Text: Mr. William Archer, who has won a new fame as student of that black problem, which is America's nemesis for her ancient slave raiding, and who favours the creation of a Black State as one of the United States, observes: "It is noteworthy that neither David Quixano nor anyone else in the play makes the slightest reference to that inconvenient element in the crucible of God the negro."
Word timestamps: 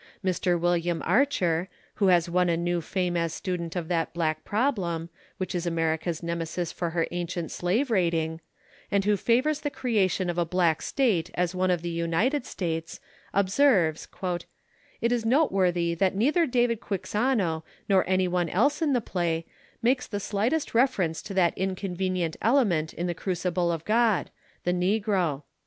Mr. 0.25 0.59
William 0.59 1.03
Archer, 1.05 1.69
who 2.01 2.07
has 2.07 2.27
won 2.27 2.49
a 2.49 2.57
new 2.57 2.81
fame 2.81 3.15
as 3.15 3.35
student 3.35 3.75
of 3.75 3.87
that 3.87 4.11
black 4.15 4.43
problem, 4.43 5.11
which 5.37 5.53
is 5.53 5.67
America's 5.67 6.23
nemesis 6.23 6.71
for 6.71 6.89
her 6.89 7.05
ancient 7.11 7.51
slave 7.51 7.91
raiding, 7.91 8.41
and 8.89 9.05
who 9.05 9.15
favours 9.15 9.59
the 9.59 9.69
creation 9.69 10.27
of 10.27 10.39
a 10.39 10.43
Black 10.43 10.81
State 10.81 11.29
as 11.35 11.53
one 11.53 11.69
of 11.69 11.83
the 11.83 11.89
United 11.91 12.47
States, 12.47 12.99
observes: 13.31 14.07
"It 15.01 15.11
is 15.11 15.23
noteworthy 15.23 15.93
that 15.93 16.15
neither 16.15 16.47
David 16.47 16.79
Quixano 16.81 17.61
nor 17.87 18.03
anyone 18.09 18.49
else 18.49 18.81
in 18.81 18.93
the 18.93 19.01
play 19.01 19.45
makes 19.83 20.07
the 20.07 20.19
slightest 20.19 20.73
reference 20.73 21.21
to 21.21 21.35
that 21.35 21.55
inconvenient 21.55 22.37
element 22.41 22.91
in 22.91 23.05
the 23.05 23.13
crucible 23.13 23.71
of 23.71 23.85
God 23.85 24.31
the 24.63 24.73
negro." 24.73 25.43